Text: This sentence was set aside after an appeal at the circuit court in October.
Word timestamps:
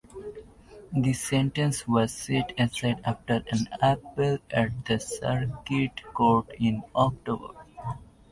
This 0.91 1.21
sentence 1.21 1.87
was 1.87 2.11
set 2.11 2.59
aside 2.59 3.01
after 3.05 3.43
an 3.51 3.69
appeal 3.83 4.39
at 4.49 4.83
the 4.85 4.99
circuit 4.99 6.01
court 6.15 6.47
in 6.57 6.81
October. 6.95 7.53